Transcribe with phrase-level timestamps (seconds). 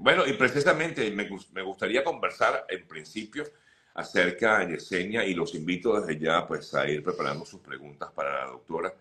[0.00, 3.44] Bueno, y precisamente me, me gustaría conversar en principio
[3.94, 8.44] acerca de Yesenia y los invito desde ya pues a ir preparando sus preguntas para
[8.44, 8.94] la doctora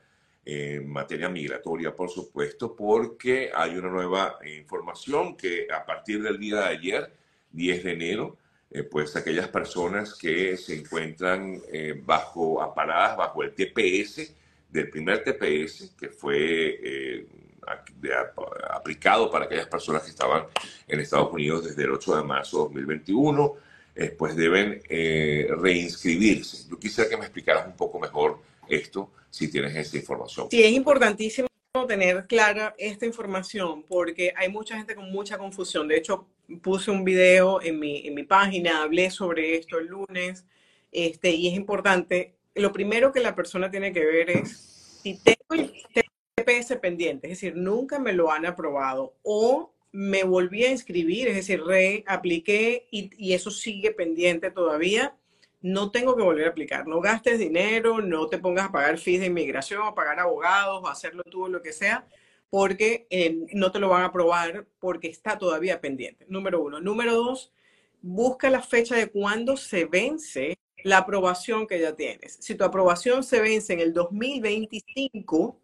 [0.43, 6.61] en materia migratoria, por supuesto, porque hay una nueva información que a partir del día
[6.61, 7.11] de ayer,
[7.51, 8.37] 10 de enero,
[8.71, 14.33] eh, pues aquellas personas que se encuentran eh, bajo, aparadas bajo el TPS,
[14.69, 17.27] del primer TPS, que fue eh,
[18.69, 20.43] aplicado para aquellas personas que estaban
[20.87, 23.53] en Estados Unidos desde el 8 de marzo de 2021,
[24.17, 24.81] pues deben
[25.59, 26.69] reinscribirse.
[26.69, 30.47] Yo quisiera que me explicaras un poco mejor esto si tienes esa información.
[30.51, 31.47] Sí, es importantísimo
[31.87, 35.87] tener clara esta información porque hay mucha gente con mucha confusión.
[35.87, 36.27] De hecho,
[36.61, 40.45] puse un video en mi, en mi página, hablé sobre esto el lunes,
[40.91, 42.35] este, y es importante.
[42.55, 45.71] Lo primero que la persona tiene que ver es si tengo el
[46.37, 51.35] TPS pendiente, es decir, nunca me lo han aprobado o me volví a inscribir, es
[51.35, 55.15] decir, reapliqué y, eso sigue pendiente todavía
[55.61, 56.87] no tengo que volver a aplicar.
[56.87, 60.87] No gastes dinero, no te pongas a pagar fees de inmigración, a pagar abogados, o
[60.87, 62.07] hacerlo tú, lo que sea,
[62.51, 66.25] porque eh, no te lo van a aprobar porque está todavía pendiente.
[66.29, 66.79] Número uno.
[66.79, 67.51] Número dos,
[68.01, 72.37] busca la fecha de cuándo se vence la aprobación que ya tienes.
[72.39, 75.59] Si tu aprobación se vence en el 2025,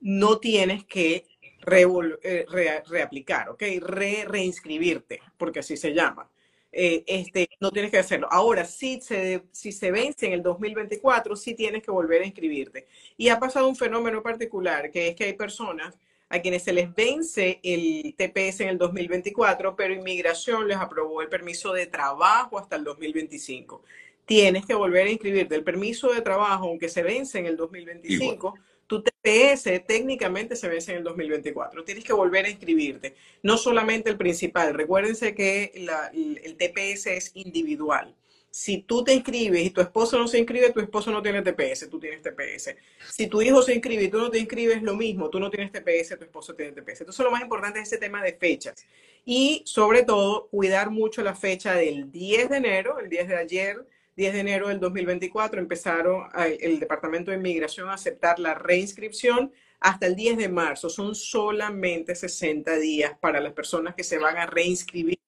[0.00, 1.26] no tienes que
[1.70, 2.46] eh,
[2.88, 3.62] reaplicar, ¿ok?
[3.80, 6.30] Re reinscribirte, porque así se llama.
[6.70, 8.28] Eh, este, no tienes que hacerlo.
[8.30, 12.86] Ahora, si se, si se vence en el 2024, sí tienes que volver a inscribirte.
[13.16, 16.94] Y ha pasado un fenómeno particular, que es que hay personas a quienes se les
[16.94, 22.76] vence el TPS en el 2024, pero inmigración les aprobó el permiso de trabajo hasta
[22.76, 23.82] el 2025.
[24.26, 25.54] Tienes que volver a inscribirte.
[25.54, 28.54] El permiso de trabajo, aunque se vence en el 2025,
[28.88, 31.84] tu TPS técnicamente se vence en el 2024.
[31.84, 33.14] Tienes que volver a inscribirte.
[33.42, 34.74] No solamente el principal.
[34.74, 38.16] Recuérdense que el, TPS es individual.
[38.50, 41.88] Si tú te inscribes y tu esposo no se inscribe, tu esposo no tiene TPS,
[41.90, 42.74] tú tienes TPS.
[43.12, 45.70] Si tu hijo se inscribe y tú no te inscribes, lo mismo, tú no tienes
[45.70, 47.02] TPS, tu esposo tiene TPS.
[47.02, 48.86] Entonces lo más importante es ese tema de fechas.
[49.26, 53.86] Y sobre todo, cuidar mucho la fecha del 10 de enero, el 10 de ayer,
[54.18, 60.06] 10 de enero del 2024 empezaron el Departamento de Inmigración a aceptar la reinscripción hasta
[60.06, 60.90] el 10 de marzo.
[60.90, 65.20] Son solamente 60 días para las personas que se van a reinscribir.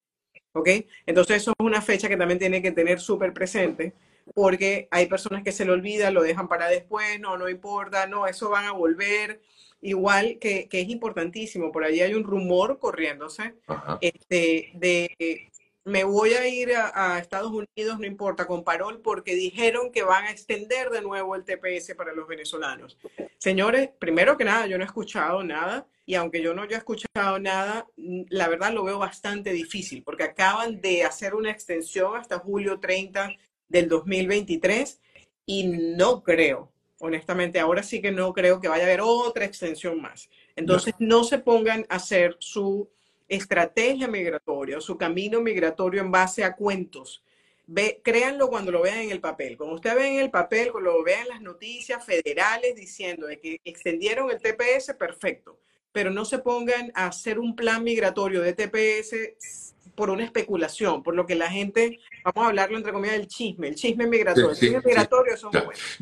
[0.54, 0.68] ¿Ok?
[1.06, 3.94] Entonces eso es una fecha que también tiene que tener súper presente
[4.34, 8.26] porque hay personas que se le olvida, lo dejan para después, no, no importa, no,
[8.26, 9.40] eso van a volver.
[9.82, 13.54] Igual que, que es importantísimo, por allí hay un rumor corriéndose
[14.00, 15.48] este, de
[15.84, 20.24] me voy a ir a, Estados Unidos, no importa, con parol, porque dijeron que van
[20.24, 22.98] a extender de nuevo el TPS para los venezolanos.
[23.38, 27.38] Señores, primero que nada, yo no he escuchado nada, y aunque yo no haya escuchado
[27.38, 32.38] nada, mm, la verdad lo veo bastante difícil, porque acaban de hacer una extensión hasta
[32.38, 33.30] julio 30
[33.68, 35.00] del 2023,
[35.46, 40.00] y no creo, honestamente, ahora sí que no creo que vaya a haber otra extensión
[40.00, 40.28] más.
[40.54, 42.90] Entonces, no se pongan a hacer su
[43.30, 47.22] estrategia migratoria, su camino migratorio en base a cuentos.
[47.64, 49.56] Ve, créanlo cuando lo vean en el papel.
[49.56, 53.60] Cuando usted ve en el papel, cuando lo vean las noticias federales diciendo de que
[53.64, 55.60] extendieron el TPS, perfecto.
[55.92, 61.14] Pero no se pongan a hacer un plan migratorio de TPS por una especulación, por
[61.14, 64.50] lo que la gente, vamos a hablarlo entre comillas del chisme, el chisme migratorio.
[64.50, 65.98] el chisme migratorio son buenos.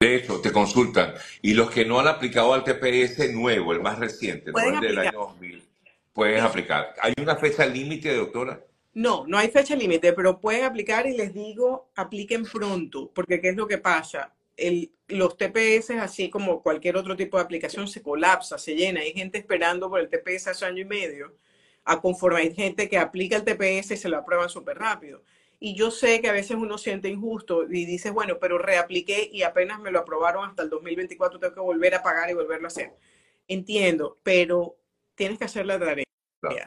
[0.00, 1.14] De hecho, te consultan.
[1.42, 4.58] Y los que no han aplicado al TPS nuevo, el más reciente, ¿no?
[4.58, 5.69] el del año 2000
[6.20, 6.94] puedes aplicar.
[7.00, 8.62] ¿Hay una fecha límite, doctora?
[8.92, 13.48] No, no hay fecha límite, pero pueden aplicar y les digo, apliquen pronto, porque ¿qué
[13.48, 14.34] es lo que pasa?
[14.54, 19.00] El, los TPS, así como cualquier otro tipo de aplicación, se colapsa, se llena.
[19.00, 21.32] Hay gente esperando por el TPS hace año y medio,
[21.84, 25.22] a conforme hay gente que aplica el TPS y se lo aprueban súper rápido.
[25.58, 29.42] Y yo sé que a veces uno siente injusto y dices, bueno, pero reapliqué y
[29.42, 32.68] apenas me lo aprobaron hasta el 2024, tengo que volver a pagar y volverlo a
[32.68, 32.92] hacer.
[33.48, 34.76] Entiendo, pero
[35.14, 36.04] tienes que hacer la tarea.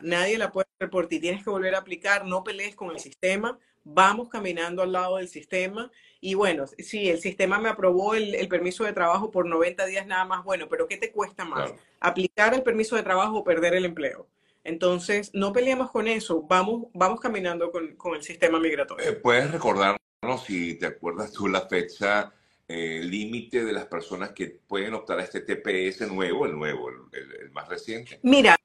[0.01, 1.19] Nadie la puede hacer por ti.
[1.19, 3.57] Tienes que volver a aplicar, no pelees con el sistema.
[3.83, 5.91] Vamos caminando al lado del sistema.
[6.21, 10.25] Y bueno, sí, el sistema me aprobó el, permiso de trabajo por 90 días nada
[10.25, 10.43] más.
[10.43, 11.73] Bueno, pero ¿qué te cuesta más?
[11.99, 14.27] ¿Aplicar el permiso de trabajo o perder el empleo?
[14.63, 16.41] Entonces, no peleemos con eso.
[16.43, 19.05] Vamos, vamos caminando con, el sistema migratorio.
[19.05, 19.99] Eh, ¿Puedes recordarnos,
[20.45, 22.31] si te acuerdas tú, la fecha
[22.67, 27.51] eh, límite de las personas que pueden optar a este TPS nuevo, el nuevo, el,
[27.51, 28.19] más reciente?
[28.23, 28.55] Mira,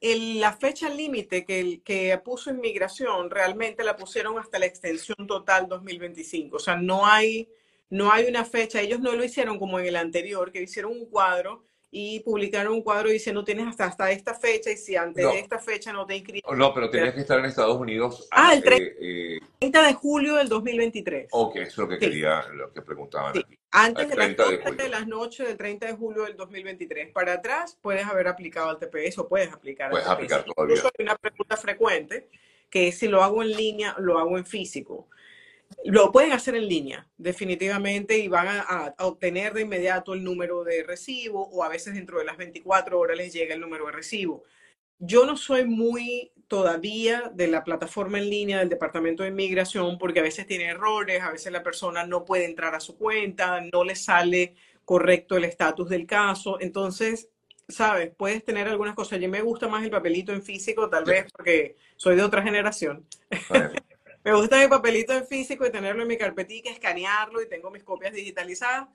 [0.00, 6.56] la fecha límite que, que puso inmigración realmente la pusieron hasta la extensión total 2025.
[6.56, 7.48] O sea, no hay,
[7.90, 8.80] no hay una fecha.
[8.80, 12.82] Ellos no lo hicieron como en el anterior, que hicieron un cuadro y publicaron un
[12.82, 16.16] cuadro diciendo tienes hasta, hasta esta fecha y si antes de esta fecha no te
[16.16, 16.42] inscribes.
[16.56, 18.28] No, pero tenías que estar en Estados Unidos.
[18.30, 21.28] Ah, el 30, eh, eh, de julio del 2023.
[21.32, 23.58] Ok, eso es lo que quería, lo que preguntaban aquí.
[23.72, 27.78] Antes de, las de, de, las noches del 30 de julio del 2023 para atrás,
[27.80, 30.32] puedes haber aplicado al TPS o puedes aplicar puedes al TPS.
[30.32, 30.76] aplicar todavía.
[30.76, 32.28] Incluso hay una pregunta frecuente
[32.68, 35.08] que es si lo hago en línea, lo hago en físico.
[35.84, 40.82] Lo pueden hacer en línea, definitivamente, y van a, obtener de inmediato el número de
[40.82, 44.44] recibo o a veces dentro de las 24 horas les llega el número de recibo.
[44.98, 50.20] Yo no soy muy todavía de la plataforma en línea del Departamento de Inmigración porque
[50.20, 53.84] a veces tiene errores, a veces la persona no puede entrar a su cuenta, no
[53.84, 56.60] le sale correcto el estatus del caso.
[56.60, 57.30] Entonces,
[57.68, 59.14] sabes, puedes tener algunas cosas.
[59.14, 62.42] A mí me gusta más el papelito en físico, tal vez porque soy de otra
[62.42, 63.06] generación.
[64.22, 67.82] Me gusta mi papelito en físico y tenerlo en mi carpetica, escanearlo y tengo mis
[67.82, 68.88] copias digitalizadas,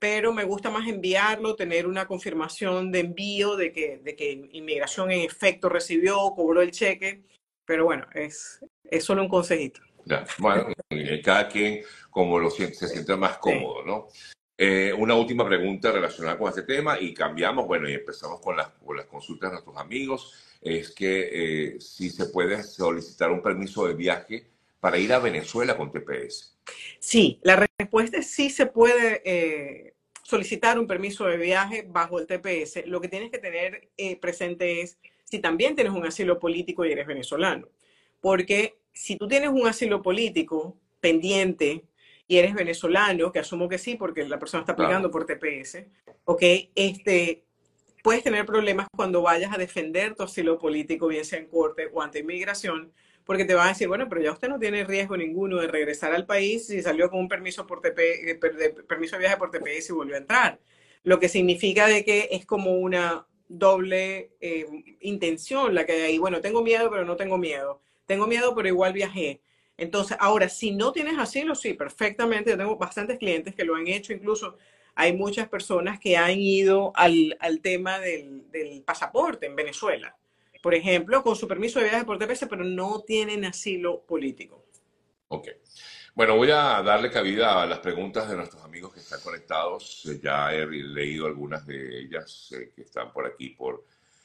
[0.00, 5.12] pero me gusta más enviarlo, tener una confirmación de envío de que, de que inmigración
[5.12, 7.22] en efecto recibió, cobró el cheque.
[7.64, 9.80] Pero bueno, es, es solo un consejito.
[10.04, 10.66] Ya, bueno,
[11.22, 14.08] cada quien como lo siente, se siente más cómodo, ¿no?
[14.56, 18.68] Eh, una última pregunta relacionada con este tema y cambiamos, bueno, y empezamos con las,
[18.84, 21.30] con las consultas de nuestros amigos, es que
[21.74, 24.53] eh, si se puede solicitar un permiso de viaje
[24.84, 26.58] para ir a Venezuela con TPS?
[26.98, 32.26] Sí, la respuesta es sí se puede eh, solicitar un permiso de viaje bajo el
[32.26, 32.86] TPS.
[32.86, 36.92] Lo que tienes que tener eh, presente es si también tienes un asilo político y
[36.92, 37.66] eres venezolano.
[38.20, 41.86] Porque si tú tienes un asilo político pendiente
[42.28, 45.78] y eres venezolano, que asumo que sí, porque la persona está aplicando por TPS,
[46.26, 46.42] ok,
[46.74, 47.46] este,
[48.02, 52.02] puedes tener problemas cuando vayas a defender tu asilo político, bien sea en corte o
[52.02, 52.92] ante inmigración,
[53.24, 56.12] porque te van a decir, bueno, pero ya usted no tiene riesgo ninguno de regresar
[56.12, 59.50] al país si salió con un permiso, por TP, eh, de, permiso de viaje por
[59.50, 60.60] TPS y volvió a entrar.
[61.02, 64.66] Lo que significa de que es como una doble eh,
[65.00, 66.18] intención la que hay ahí.
[66.18, 67.80] Bueno, tengo miedo, pero no tengo miedo.
[68.06, 69.40] Tengo miedo, pero igual viajé.
[69.76, 72.50] Entonces, ahora, si no tienes asilo, sí, perfectamente.
[72.50, 74.12] Yo tengo bastantes clientes que lo han hecho.
[74.12, 74.56] Incluso
[74.94, 80.16] hay muchas personas que han ido al, al tema del, del pasaporte en Venezuela
[80.64, 84.64] por ejemplo, con su permiso de viaje por TPS, pero no tienen asilo político.
[85.28, 85.48] Ok.
[86.14, 90.06] Bueno, voy a darle cabida a las preguntas de nuestros amigos que están conectados.
[90.06, 93.84] Eh, ya he leído algunas de ellas eh, que están por aquí por,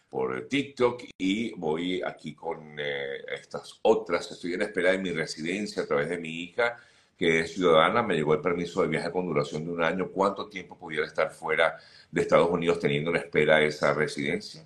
[0.10, 4.32] por TikTok y voy aquí con eh, estas otras.
[4.32, 6.78] Estoy en espera de mi residencia a través de mi hija,
[7.18, 8.02] que es ciudadana.
[8.02, 10.10] Me llegó el permiso de viaje con duración de un año.
[10.10, 11.78] ¿Cuánto tiempo pudiera estar fuera
[12.10, 14.64] de Estados Unidos teniendo en espera esa residencia?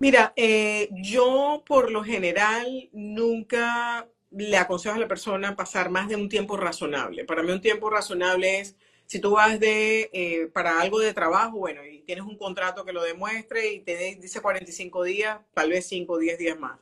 [0.00, 6.16] Mira, eh, yo por lo general nunca le aconsejo a la persona pasar más de
[6.16, 7.24] un tiempo razonable.
[7.26, 11.58] Para mí un tiempo razonable es si tú vas de eh, para algo de trabajo,
[11.58, 15.86] bueno, y tienes un contrato que lo demuestre y te dice 45 días, tal vez
[15.88, 16.78] 5 o 10 días más.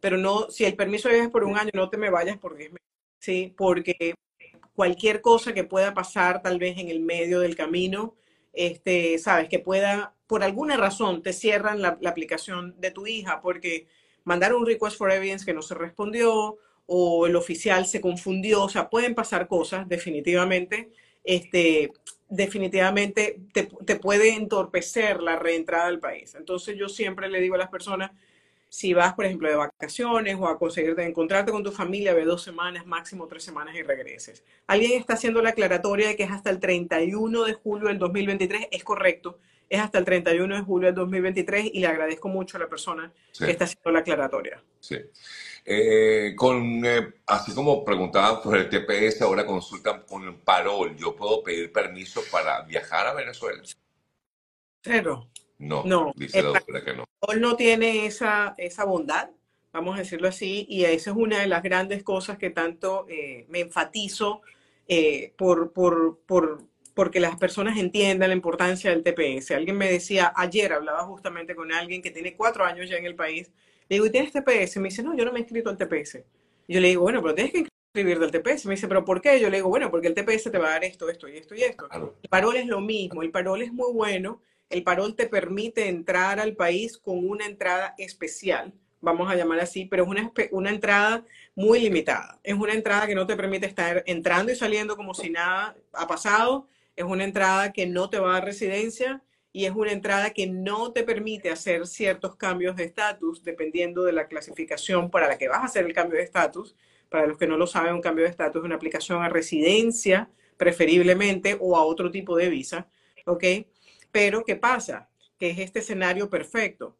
[0.00, 2.70] Pero no, si el permiso es por un año, no te me vayas por 10
[2.70, 2.88] meses,
[3.18, 3.52] ¿sí?
[3.56, 4.14] Porque
[4.74, 8.14] cualquier cosa que pueda pasar tal vez en el medio del camino,
[8.52, 13.88] este, sabes, que pueda por alguna razón te cierran la, aplicación de tu hija porque
[14.22, 16.56] mandaron un request for evidence que no se respondió
[16.86, 20.92] o el oficial se confundió, o sea, pueden pasar cosas definitivamente,
[21.24, 21.90] este,
[22.28, 26.36] definitivamente te, te puede entorpecer la reentrada al país.
[26.36, 28.12] Entonces yo siempre le digo a las personas,
[28.70, 32.42] si vas, por ejemplo, de vacaciones o a conseguirte encontrarte con tu familia, ve dos
[32.42, 34.44] semanas, máximo tres semanas y regreses.
[34.68, 38.68] Alguien está haciendo la aclaratoria de que es hasta el 31 de julio del 2023,
[38.70, 42.60] es correcto, es hasta el 31 de julio del 2023 y le agradezco mucho a
[42.60, 44.62] la persona que está haciendo la aclaratoria.
[44.78, 44.98] Sí.
[45.64, 50.96] Eh, con, eh, así como preguntaban por el TPS, ahora consultan con el parol.
[50.96, 53.62] ¿Yo puedo pedir permiso para viajar a Venezuela?
[54.82, 55.28] Cero.
[55.60, 56.12] No, no.
[56.16, 57.04] dice la doctora que no.
[57.38, 59.30] No tiene esa, esa bondad,
[59.72, 63.46] vamos a decirlo así, y esa es una de las grandes cosas que tanto eh,
[63.48, 64.42] me enfatizo
[65.36, 66.64] por, por, por
[66.94, 69.52] porque las personas entiendan la importancia del TPS.
[69.52, 73.14] Alguien me decía, ayer hablaba justamente con alguien que tiene cuatro años ya en el
[73.14, 73.50] país,
[73.88, 74.76] le digo, ¿y tienes TPS?
[74.76, 76.18] Me dice, no, yo no me he inscrito al TPS.
[76.68, 78.66] Yo le digo, bueno, pero tienes que inscribirte al TPS.
[78.66, 79.40] Me dice, ¿pero por qué?
[79.40, 81.54] Yo le digo, bueno, porque el TPS te va a dar esto, esto y esto
[81.56, 81.88] y esto.
[82.22, 86.40] El parol es lo mismo, el parol es muy bueno, el parol te permite entrar
[86.40, 91.24] al país con una entrada especial, vamos a llamar así, pero es una, una entrada
[91.54, 92.38] muy limitada.
[92.42, 96.06] Es una entrada que no te permite estar entrando y saliendo como si nada ha
[96.06, 96.66] pasado
[97.00, 99.22] es una entrada que no te va a dar residencia
[99.52, 104.12] y es una entrada que no te permite hacer ciertos cambios de estatus dependiendo de
[104.12, 106.76] la clasificación para la que vas a hacer el cambio de estatus.
[107.08, 110.30] Para los que no lo saben, un cambio de estatus es una aplicación a residencia,
[110.58, 112.86] preferiblemente, o a otro tipo de visa.
[113.24, 113.44] ¿Ok?
[114.12, 115.08] Pero, ¿qué pasa?
[115.38, 116.96] Que es este escenario perfecto.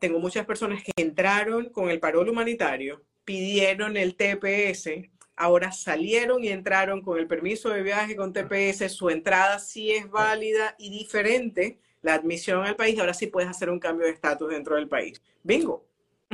[0.00, 6.48] Tengo muchas personas que entraron con el parol humanitario, pidieron el TPS, ahora salieron y
[6.48, 11.78] entraron con el permiso de viaje con TPS, su entrada sí es válida y diferente,
[12.02, 15.22] la admisión al país, ahora sí puedes hacer un cambio de estatus dentro del país.
[15.42, 15.86] Bingo.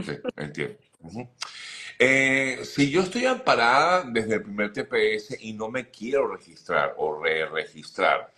[0.02, 0.78] Sí, entiendo.
[1.98, 7.20] Eh, si yo estoy amparada desde el primer TPS y no me quiero registrar o
[7.20, 8.32] re-registrar,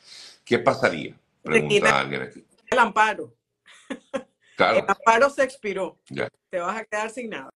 [0.44, 1.14] ¿qué pasaría?
[1.42, 2.44] Pregunta alguien aquí.
[2.70, 3.34] El amparo.
[4.56, 4.78] Claro.
[4.80, 5.98] El amparo se expiró.
[6.10, 6.28] Ya.
[6.50, 7.50] Te vas a quedar sin nada.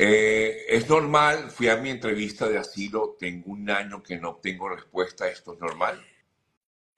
[0.00, 4.68] Eh, es normal, fui a mi entrevista de asilo, tengo un año que no obtengo
[4.68, 6.00] respuesta, ¿esto es normal?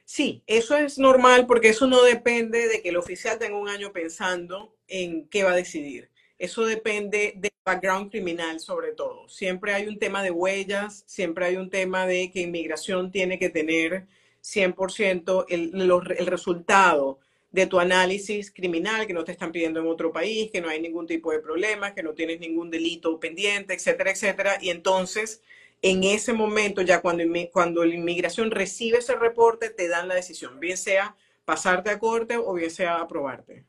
[0.05, 3.93] Sí, eso es normal porque eso no depende de que el oficial tenga un año
[3.93, 6.11] pensando en qué va a decidir.
[6.37, 9.29] Eso depende del background criminal sobre todo.
[9.29, 13.50] Siempre hay un tema de huellas, siempre hay un tema de que inmigración tiene que
[13.50, 14.09] tener
[14.42, 17.18] 100% el, el resultado
[17.50, 20.80] de tu análisis criminal, que no te están pidiendo en otro país, que no hay
[20.80, 24.59] ningún tipo de problema, que no tienes ningún delito pendiente, etcétera, etcétera.
[24.61, 25.42] Y entonces
[25.82, 30.61] en ese momento, ya cuando, cuando la inmigración recibe ese reporte, te dan la decisión,
[30.61, 33.64] bien sea pasarte a corte o bien sea aprobarte.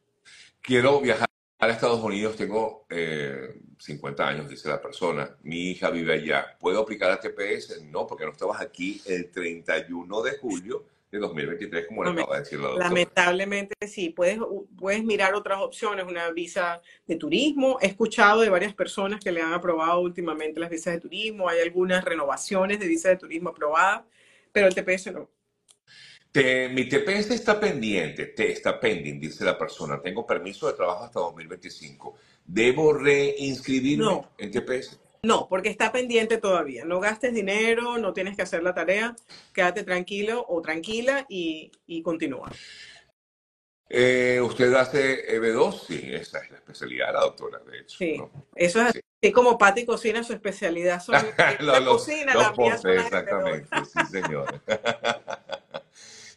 [0.62, 1.31] Quiero viajar
[1.62, 6.82] a Estados Unidos, tengo 50 eh, años, dice la persona, mi hija vive allá, ¿puedo
[6.82, 7.84] aplicar a TPS?
[7.84, 12.42] No, porque no estabas aquí el 31 de julio de 2023, como le acaba de
[12.42, 12.90] decir la doctora.
[12.90, 14.40] Lamentablemente sí, puedes,
[14.76, 17.78] puedes mirar otras opciones, una visa de turismo.
[17.80, 21.60] He escuchado de varias personas que le han aprobado últimamente las visas de turismo, hay
[21.60, 24.02] algunas renovaciones de visas de turismo aprobadas,
[24.52, 25.30] pero el TPS no.
[26.34, 30.02] Mi TPS está pendiente, te, está pending, dice la persona.
[30.02, 32.16] Tengo permiso de trabajo hasta 2025.
[32.46, 35.00] ¿Debo reinscribirme en TPS?
[35.24, 36.84] No, porque está pendiente todavía.
[36.84, 39.16] No gastes dinero, no tienes que hacer la tarea.
[39.54, 41.72] Quédate tranquilo o tranquila y,
[42.04, 42.52] continúa.
[43.88, 45.86] Eh, ¿Usted hace EB2?
[45.86, 47.98] Sí, esa es la especialidad de la doctora, de hecho.
[47.98, 48.24] Sí,
[48.56, 48.88] eso es
[49.22, 51.04] así como Patti cocina su especialidad.
[51.04, 51.14] Son
[51.60, 52.54] la cocina, la
[52.94, 54.62] Exactamente, sí, señor.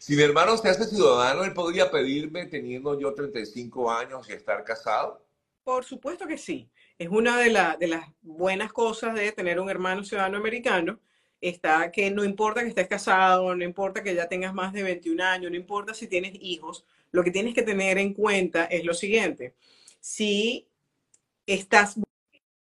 [0.05, 4.63] si mi hermano se hace ciudadano, ¿él podría pedirme teniendo yo 35 años y estar
[4.63, 5.25] casado?
[5.63, 6.69] Por supuesto que sí
[6.99, 7.47] es una de,
[7.79, 11.01] de las buenas cosas de tener un hermano ciudadano americano,
[11.41, 15.25] está que no importa que estés casado, no importa que ya tengas más de 21
[15.25, 18.93] años, no importa si tienes hijos, lo que tienes que tener en cuenta es lo
[18.93, 19.55] siguiente.
[20.01, 20.69] Si
[21.47, 21.99] estás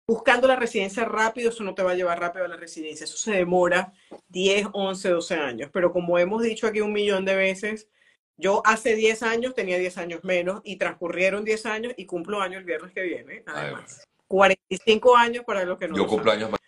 [0.06, 3.16] buscando la residencia rápido, eso no te va a llevar rápido a la residencia, eso
[3.16, 3.92] se demora
[4.28, 7.88] 10, 11, 12 años, pero como hemos dicho aquí un millón de veces,
[8.36, 12.58] yo hace 10 años tenía 10 años menos y transcurrieron 10 años y cumplo años
[12.60, 14.06] el viernes que viene, además.
[14.26, 15.96] 45 años para los que no.
[15.96, 16.60] Yo cumplo años más.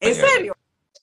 [0.00, 0.56] ¿En serio?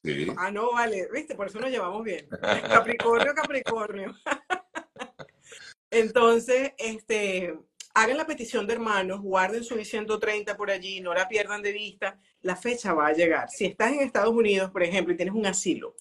[0.03, 0.27] Sí.
[0.37, 2.27] Ah, no, vale, viste, por eso nos llevamos bien.
[2.29, 4.13] Capricornio, Capricornio.
[5.91, 7.55] Entonces, este,
[7.93, 12.19] hagan la petición de hermanos, guarden su 130 por allí, no la pierdan de vista,
[12.41, 13.49] la fecha va a llegar.
[13.49, 15.95] Si estás en Estados Unidos, por ejemplo, y tienes un asilo,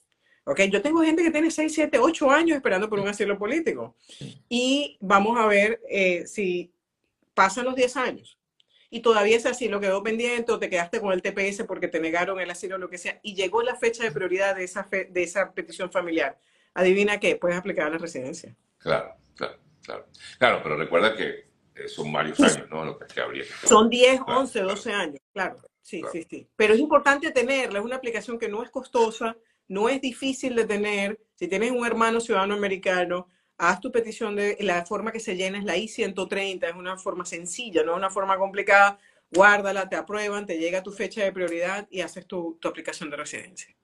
[0.44, 0.62] ¿ok?
[0.62, 3.96] Yo tengo gente que tiene 6, 7, 8 años esperando por un asilo político.
[4.48, 6.72] Y vamos a ver eh, si
[7.34, 8.40] pasan los 10 años
[8.90, 12.40] y todavía ese asilo quedó pendiente o te quedaste con el TPS porque te negaron
[12.40, 15.22] el asilo o lo que sea y llegó la fecha de prioridad de esa, de
[15.22, 16.38] esa petición familiar.
[16.74, 18.56] Adivina qué, puedes aplicar a la residencia.
[18.78, 20.06] Claro, claro, claro.
[20.38, 21.49] Claro, pero recuerda que
[21.88, 22.84] son varios años, ¿no?
[22.84, 25.60] Lo que, habría Son 10, 11, 12 años, claro.
[25.82, 26.48] Sí, sí, sí.
[26.56, 29.36] Pero es importante tenerla, es una aplicación que no es costosa,
[29.68, 31.20] no es difícil de tener.
[31.34, 35.58] Si tienes un hermano ciudadano americano, haz tu petición de la forma que se llena
[35.58, 38.98] es la I-130, es una forma sencilla, no es una forma complicada.
[39.32, 43.16] Guárdala, te aprueban, te llega tu fecha de prioridad y haces tu, tu aplicación de
[43.16, 43.74] residencia.